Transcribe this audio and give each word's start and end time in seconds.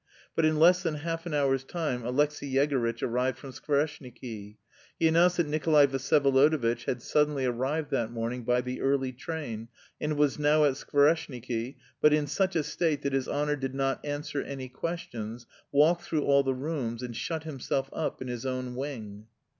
But 0.35 0.45
in 0.45 0.57
less 0.57 0.81
than 0.81 0.95
half 0.95 1.27
an 1.27 1.35
hour's 1.35 1.63
time 1.63 2.03
Alexey 2.03 2.51
Yegorytch 2.51 3.03
arrived 3.03 3.37
from 3.37 3.51
Skvoreshniki. 3.51 4.57
He 4.99 5.07
announced 5.07 5.37
that 5.37 5.45
Nikolay 5.45 5.85
Vsyevolodovitch 5.85 6.85
had 6.85 7.03
suddenly 7.03 7.45
arrived 7.45 7.91
that 7.91 8.09
morning 8.11 8.43
by 8.43 8.61
the 8.61 8.81
early 8.81 9.11
train, 9.11 9.67
and 9.99 10.17
was 10.17 10.39
now 10.39 10.65
at 10.65 10.73
Skvoreshniki 10.73 11.75
but 12.01 12.13
"in 12.13 12.25
such 12.25 12.55
a 12.55 12.63
state 12.63 13.03
that 13.03 13.13
his 13.13 13.27
honour 13.29 13.55
did 13.55 13.75
not 13.75 14.03
answer 14.03 14.41
any 14.41 14.69
questions, 14.69 15.45
walked 15.71 16.01
through 16.01 16.23
all 16.23 16.41
the 16.41 16.55
rooms 16.55 17.03
and 17.03 17.15
shut 17.15 17.43
himself 17.43 17.87
up 17.93 18.23
in 18.23 18.27
his 18.27 18.43
own 18.43 18.73
wing...." 18.75 19.27